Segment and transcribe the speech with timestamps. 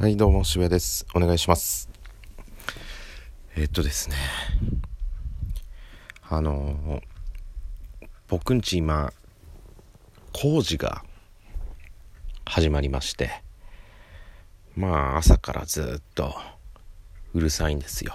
[0.00, 1.08] はい、どうも、渋谷です。
[1.12, 1.90] お願いします。
[3.56, 4.14] えっとですね。
[6.22, 7.02] あのー
[8.28, 9.12] 僕んち今、
[10.32, 11.02] 工事が
[12.44, 13.42] 始まりまして、
[14.76, 16.32] まあ、朝からずっと
[17.34, 18.14] うるさいんですよ。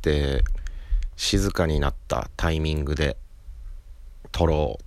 [0.00, 0.44] で、
[1.16, 3.18] 静かになったタイミングで
[4.32, 4.78] 撮ろ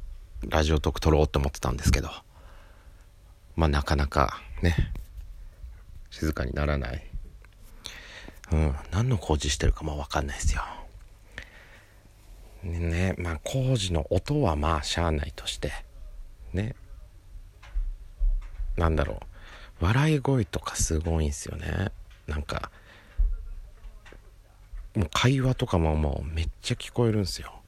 [0.42, 2.10] う、ラジオトーク撮ろうと思ってたんですけど、
[3.56, 4.92] まあ、なかなかね、
[6.12, 7.04] 静かにならない。
[8.52, 10.62] うん、何の工事してるかもわかんないですよ。
[12.64, 15.72] ねね、まあ工事の音はまあしゃあないとして、
[16.54, 16.76] ね。
[18.78, 19.20] なんだろ
[19.82, 21.92] う、笑い声とかすごいんすよね。
[22.28, 22.72] なんか、
[24.96, 27.62] もう会話とかももうめっちゃ聞こえるんすよ。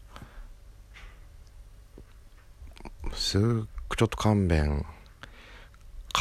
[3.14, 3.68] すっごい
[3.98, 4.86] ちょっと勘弁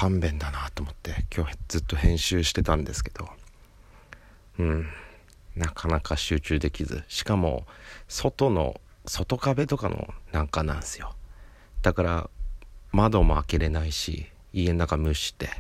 [0.02, 3.28] 勘弁だなと思って今日ずっと編集してたんですけど。
[4.58, 4.86] うん。
[5.54, 7.04] なかなか集中できず。
[7.06, 7.66] しかも
[8.08, 11.14] 外の外壁とかのなんかなんですよ。
[11.82, 12.30] だから
[12.90, 15.50] 窓も開けれないし家の中蒸して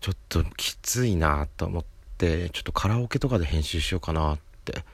[0.00, 1.84] ちょっときついなと思っ
[2.18, 4.84] てちょっとカラオケとかで編集しようかなって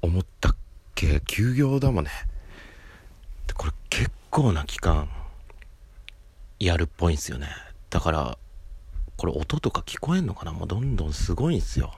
[0.00, 0.56] 思ったっ
[0.94, 1.20] け。
[1.26, 2.10] 休業だもんね。
[3.48, 5.08] でこれ結構な期間
[6.60, 7.65] やるっぽいんすよね。
[7.96, 8.36] だから
[9.16, 10.52] これ音とか聞こえんのかな？
[10.52, 11.94] もうどんどんすごいんすよ。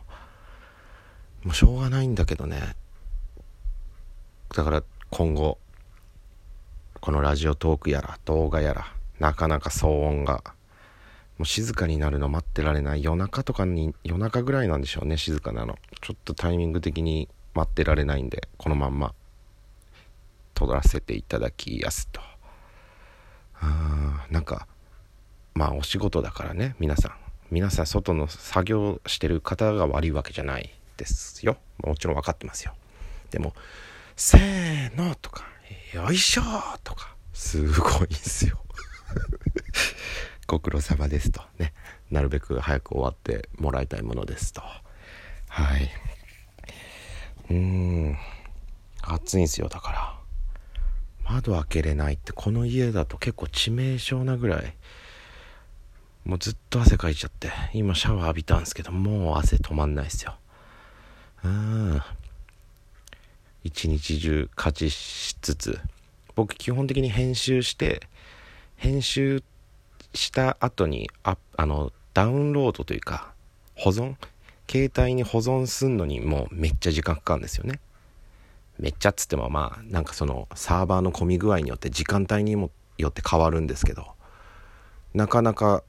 [1.42, 2.76] もうしょうがないんだけどね。
[4.54, 5.58] だから今後
[7.00, 10.44] このラジオトークやら動画やらなかなか騒音が
[11.36, 13.02] もう静かになるの待ってられない。
[13.02, 15.80] 夜中とかに夜中ぐらいなんでしょうね静かなの。
[16.00, 19.14] ちょっとタイミング的に待ってられないんでこのまんま
[20.54, 22.20] 撮らせていただきやすと。
[23.60, 24.68] あーなんか
[25.58, 26.76] まあお仕事だからね。
[26.78, 27.12] 皆さん。
[27.50, 31.56] 皆さん外の作業してる方が悪いわけじゃないですよ。
[31.78, 32.74] もちろん分かってますよ。
[33.32, 33.54] でも
[34.14, 35.48] 「せーの」とか
[35.92, 36.42] 「よいしょ」
[36.84, 38.62] とかすごいんすよ。
[40.46, 41.42] ご苦労様ですと。
[41.58, 41.74] ね。
[42.08, 44.62] なるべく早く終わってもらいたいものですと。
[45.48, 45.90] はい。
[47.50, 48.16] うん。
[49.02, 50.18] 暑いんすよだから。
[51.24, 54.74] 窓開けれないってこの家だと結構致命傷なぐらい
[56.28, 60.36] もうずっと汗かいちゃって今シャワー浴びたんですけどもう汗止まんないですよ。
[61.42, 62.02] うん。
[63.64, 65.80] 一日中家事しつつ
[66.34, 68.02] 僕基本的に編集して
[68.76, 69.42] 編集
[70.12, 73.32] した後にああのダウンロードというか
[73.74, 74.16] 保存？
[74.70, 77.80] 携帯に保存すんのにもうめっちゃ時間かかるんですよね。
[78.78, 84.08] めっちゃっつってもまあなんかそのサーバーの混み具合によって時間帯にもよって変わるんですけど
[85.14, 85.82] なかなか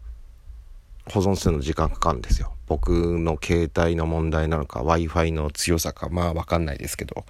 [1.11, 2.53] 保存するの時間かかるんですよ。
[2.67, 7.25] 僕の携帯の問題なのか w i f i の強さかまあ分かんないですけど。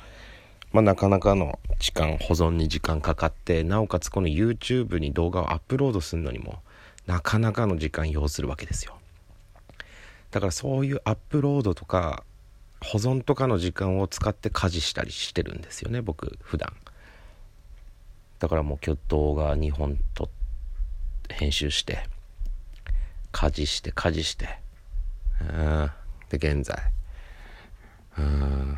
[0.72, 6.60] まあなかなかの時間保存に時間かかってなおかつこの YouTube に動画をアップロードするのにも
[7.08, 8.98] なかなかの時間要するわけですよ。
[10.32, 12.24] だからそういうアップロードとか
[12.82, 16.74] 保存とかの時間を使って家事したりしてるんですよね僕普段。
[18.38, 20.30] だからもう今日動画2本と
[21.30, 22.06] 編集して
[23.40, 24.50] 家事して家事して。
[25.40, 25.92] うん。
[26.28, 26.78] で現在。
[28.18, 28.78] うん。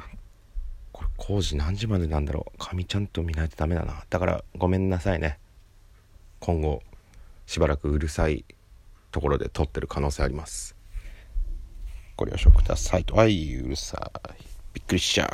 [0.92, 2.58] これ工事何時までなんだろう。
[2.60, 4.04] 紙ちゃんと見ないとダメだな。
[4.08, 5.40] だからごめんなさいね。
[6.40, 6.84] 今後
[7.48, 8.46] しばらくうるさい
[9.12, 10.76] ところで撮ってる可能性あります。
[12.16, 13.04] ご了承ください。
[13.04, 14.44] とはいうるさい。
[14.76, 15.32] びっくりしちゃう。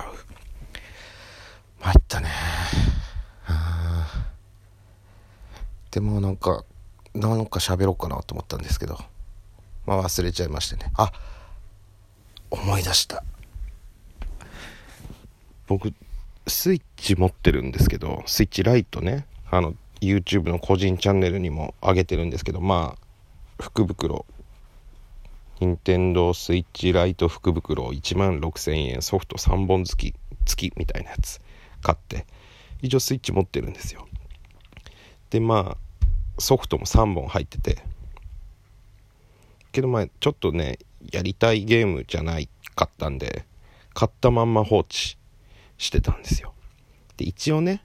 [1.84, 2.30] 参ったね。
[5.92, 6.64] でもなんか
[7.14, 8.98] なんか喋ろうかなと思ったんですけど。
[9.88, 10.92] まあ忘れちゃいましてね。
[10.96, 11.12] あ
[12.52, 13.24] 思い出した。
[15.66, 15.94] 僕
[16.46, 19.25] スイッチ持ってるんですけどスイッチライトね。
[19.50, 24.25] あの YouTube の個人チャンネルにも上げてるんですけどまあ福袋。
[25.60, 29.01] 任天堂スイッチライト福袋1万6000円。
[29.01, 31.42] ソフト3本付き付きみたいなやつ。
[31.81, 32.28] 買って。
[32.81, 34.07] 一応スイッチ持ってるんですよ。
[35.30, 37.87] でまあソフトも3本入ってて。
[39.77, 40.79] けどまあちょっとね
[41.12, 43.45] やりたいゲームじゃないかったんで
[43.94, 45.18] 買ったまんま放置
[45.77, 46.53] してたんですよ。
[47.18, 47.83] で一応ね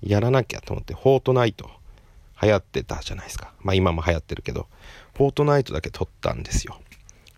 [0.00, 1.68] やらなきゃと思ってフォートナイト
[2.42, 3.52] 流行ってたじゃないですか。
[3.60, 4.66] まあ今も流行ってるけど
[5.14, 6.80] フォートナイトだけ撮ったんですよ。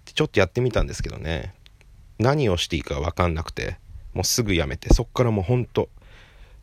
[0.07, 1.53] でちょっとやってみたんですけどね
[2.21, 3.79] 何をしていいか分かんなくて
[4.15, 5.89] もうすぐやめてそっからもうほんと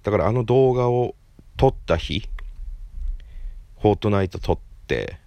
[0.04, 1.16] だからあの動画を
[1.58, 2.30] 撮った日
[3.82, 5.20] フォートナイト撮って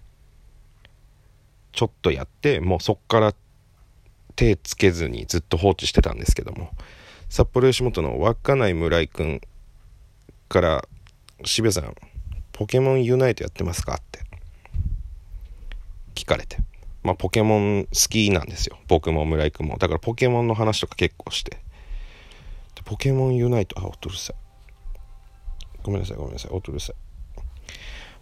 [1.73, 3.33] ちょっとやってもうそっから
[4.35, 6.71] 手つけずにずっと放置してたんですけども。
[7.29, 9.41] 札幌吉本の稚内村井くん
[10.49, 10.87] から
[11.43, 11.95] 「渋谷さん
[12.51, 14.19] ポケモンユナイトやってますか?」って。
[16.13, 16.57] 聞かれて。
[17.01, 18.77] まあポケモン好きなんですよ。
[18.87, 19.79] 僕も村井くんも。
[19.79, 21.57] だからポケモンの話とか結構して。
[22.85, 24.35] ポケモンユナイトあ音うるさい。
[25.81, 26.95] ごめんなさいごめんなさい音うるさい。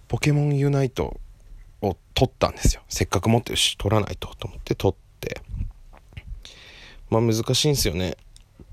[0.07, 1.19] ポケモンユナイト
[1.81, 2.81] を取ったんですよ。
[2.89, 5.41] せっかく持ってるし取らないとと思って取って。
[7.09, 8.17] まあ難しいんですよね。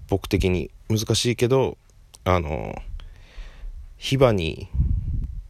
[0.09, 0.71] 僕的に。
[0.91, 1.77] 難しいけど
[2.25, 2.75] あの
[3.99, 4.79] ヒバニー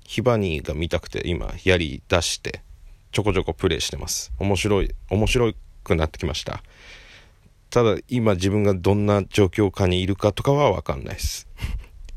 [0.05, 2.63] ヒバニーが見たくて今やり出して
[3.13, 4.33] ちょこちょこプレイしてます。
[4.41, 5.53] 面白い面白
[5.85, 6.65] くなってきました。
[7.71, 11.47] ただ今自分がどんな状況下にいるかとかは分かんないです。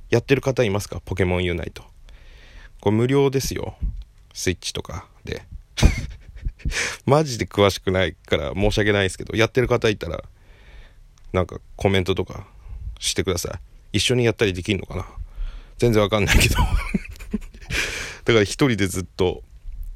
[0.10, 1.00] やってる方いますか？
[1.00, 1.84] ポケモンユナイト。
[2.80, 3.76] これ無料ですよ。
[4.34, 5.08] スイッチとか。
[5.24, 5.44] で。
[7.06, 10.24] マジで詳しくないから申し訳ないですけどやってる方いたら
[11.34, 12.48] なんかコメントとか
[13.00, 13.60] してくださ
[13.92, 13.98] い。
[13.98, 15.06] 一緒にやったりできんのかな？
[15.78, 16.56] 全然わかんないけど。
[18.26, 19.44] だから一人でずっと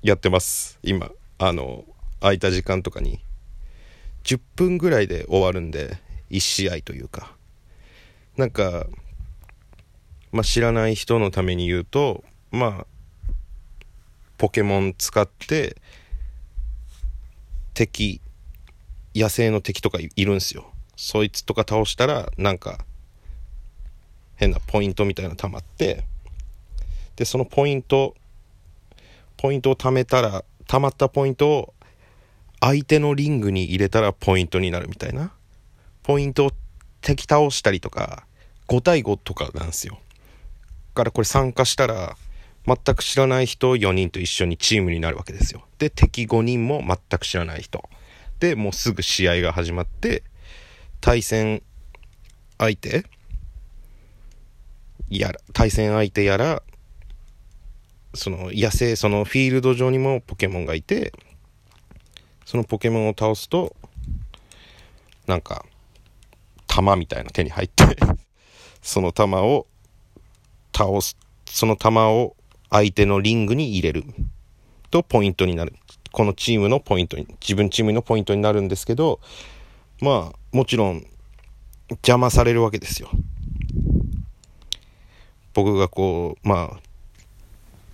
[0.01, 0.79] やってます。
[0.81, 1.85] 今あの
[2.19, 3.19] 空いた時間とかに。
[4.23, 5.99] 10分ぐらいで終わるんで
[6.31, 7.35] 1試合というか。
[8.37, 8.87] なんか
[10.31, 12.87] まあ知らない人のために言うとまあ
[14.37, 15.77] ポケモン使って
[17.73, 18.21] 敵
[19.15, 20.71] 野生の敵とかいるんすよ。
[20.95, 22.85] そいつとか倒したらなんか
[24.35, 26.05] 変なポイントみたいなの溜まって
[27.15, 28.15] でそのポイント
[29.37, 31.73] ポイントを貯めたら溜まったポイントを
[32.59, 35.31] 相手のリングに入れたらポイントになるみたいな。
[36.03, 36.51] ポイントを
[37.01, 38.25] 敵倒したりとか
[38.67, 39.99] 5対5とかなんですよ。
[40.93, 42.15] だからこれ参加したら
[42.67, 45.65] 全く知らない人4人と一緒にチームになるわけですよ。
[45.77, 47.87] で敵5人も全く知らない人。
[48.39, 50.23] でもうすぐ試合が始まって
[50.99, 51.61] 対戦
[52.57, 53.05] 相手
[55.09, 56.63] やら対戦相手やら
[58.13, 61.13] その野生そのフィールド上にもポケモンがいて
[62.45, 63.75] そのポケモンを倒すと
[65.27, 65.65] なんか
[66.67, 67.97] 弾みたいな手に入って
[68.81, 69.67] その弾を
[70.75, 72.35] 倒すその弾を
[72.69, 74.03] 相手のリングに入れる。
[74.91, 75.73] とポイントになる。
[76.11, 79.19] このチームのポイントに自分チームのポイントになるんですけど
[79.99, 81.05] まあもちろん
[81.89, 83.09] 邪魔されるわけですよ。
[85.53, 86.79] 僕がこうまあ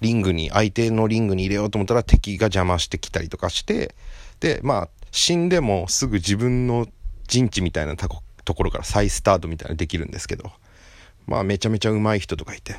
[0.01, 3.95] リングに相手のリングに入れようと思ったら敵が邪魔してきたりとかして
[4.39, 6.87] でまあ死んでもすぐ自分の
[7.27, 10.51] 陣地みたいなところから再スタートみたいなできるんですけど
[11.25, 12.75] まあめちゃめちゃ上手い人とかいて、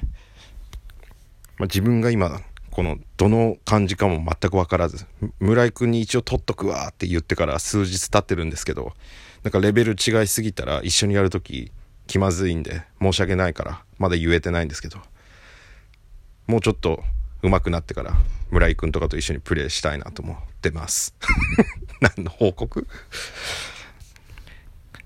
[1.63, 2.41] まあ、自分が今
[2.73, 5.07] このどの感じかも全く分からず
[5.39, 8.95] 村井君に一応取っとくわって言ってから数日経ってるんですけど
[9.45, 11.71] なんかレベル違いすぎたら一緒にやるとき
[12.09, 14.99] 気まずいんで申し訳ないからまだ言えてないんですけど
[16.49, 17.01] もうちょっと
[17.45, 18.13] 上手くなってから
[18.51, 21.15] 村井君とかと一緒にプレイしたいなと思ってます。
[22.17, 22.89] 何の報告？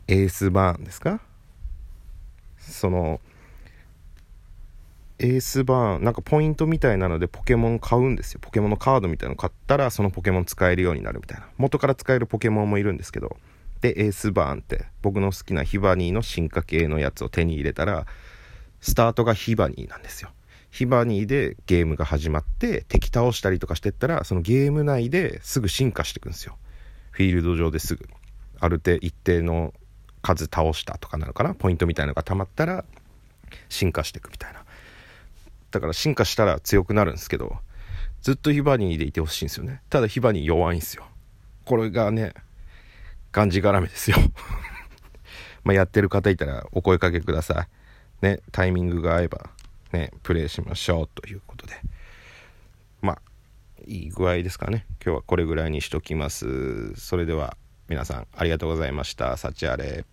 [0.09, 1.21] エースバーンですか？
[2.59, 3.21] その
[5.19, 8.41] エースバーンなんかポイントみたいなのでポケモン買うんですよ。
[8.43, 11.49] ポケモンのカードみたいなの買ったらそのポケモン使えるようになるみたいな。
[11.57, 13.37] 元から使えるポケモンもいるんですけど。
[13.81, 18.07] でエースバーンって僕の好きなヒバニーの進化系のやつを手に入れたら
[18.81, 20.31] スタートがヒバニーなんですよ。
[20.71, 26.59] ヒバニーでゲームが始まって敵倒したりとかしてったらそのゲーム内ですぐ進化していくんですよ。
[27.11, 28.07] フィールド上ですぐ。
[28.61, 29.73] ある程一定の
[30.21, 31.55] 数倒したとかなのかな？
[31.55, 32.85] ポイントみたいなのが溜まったら
[33.69, 34.66] 進化していくみたいな。
[35.71, 37.59] だから進化したら強くなるんですけど
[38.23, 39.83] ずっとヒバニーでいてほしいんですよね。
[39.89, 41.07] ただヒバニー弱いんですよ。
[41.65, 42.33] これがね
[43.33, 44.17] がんじがらめですよ。
[45.63, 47.69] まやってる方いたらお声かけくださ
[48.23, 48.25] い。
[48.25, 49.51] ねタイミングが合えば
[49.93, 51.75] ねプレイしましょうということで。
[53.01, 53.23] まあ
[53.87, 54.87] いい具合ですかね。
[55.05, 56.95] 今日はこれぐらいにしときます。
[56.97, 57.57] それでは
[57.89, 59.37] 皆さんありがとうございました。
[59.37, 60.05] 幸あれ。